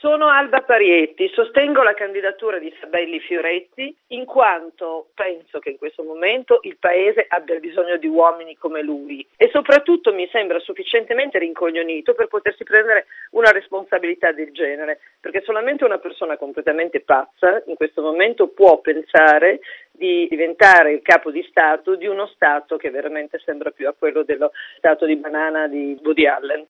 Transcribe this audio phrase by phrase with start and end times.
[0.00, 6.04] Sono Alba Parietti, sostengo la candidatura di Sabelli Fioretti in quanto penso che in questo
[6.04, 12.14] momento il Paese abbia bisogno di uomini come lui e soprattutto mi sembra sufficientemente rincoglionito
[12.14, 18.00] per potersi prendere una responsabilità del genere, perché solamente una persona completamente pazza in questo
[18.00, 19.58] momento può pensare
[19.90, 24.22] di diventare il capo di Stato di uno Stato che veramente sembra più a quello
[24.22, 26.66] dello Stato di banana di Woody Allen.